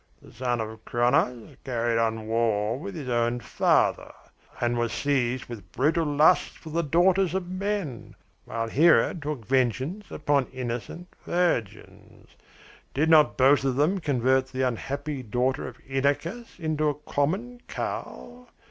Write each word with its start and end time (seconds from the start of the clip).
The 0.19 0.33
son 0.33 0.59
of 0.59 0.83
Cronos 0.83 1.57
carried 1.63 1.99
on 1.99 2.25
war 2.25 2.79
with 2.79 2.95
his 2.95 3.07
own 3.07 3.39
father, 3.39 4.11
and 4.59 4.75
was 4.75 4.91
seized 4.91 5.45
with 5.45 5.71
brutal 5.73 6.05
lust 6.07 6.57
for 6.57 6.71
the 6.71 6.81
daughters 6.81 7.35
of 7.35 7.51
men, 7.51 8.15
while 8.45 8.67
Hera 8.67 9.13
took 9.13 9.45
vengeance 9.45 10.09
upon 10.09 10.47
innocent 10.51 11.09
virgins. 11.23 12.29
Did 12.95 13.11
not 13.11 13.37
both 13.37 13.63
of 13.63 13.75
them 13.75 13.99
convert 13.99 14.47
the 14.47 14.63
unhappy 14.67 15.21
daughter 15.21 15.67
of 15.67 15.77
Inachos 15.87 16.59
into 16.59 16.89
a 16.89 16.95
common 16.95 17.61
cow? 17.67 18.47